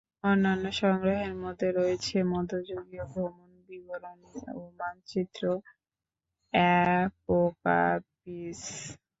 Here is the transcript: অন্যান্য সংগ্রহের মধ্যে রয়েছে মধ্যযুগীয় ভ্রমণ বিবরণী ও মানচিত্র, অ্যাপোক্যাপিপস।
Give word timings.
অন্যান্য 0.23 0.65
সংগ্রহের 0.81 1.33
মধ্যে 1.43 1.67
রয়েছে 1.79 2.15
মধ্যযুগীয় 2.33 3.05
ভ্রমণ 3.11 3.49
বিবরণী 3.67 4.31
ও 4.51 4.61
মানচিত্র, 4.79 5.41
অ্যাপোক্যাপিপস। 6.53 7.91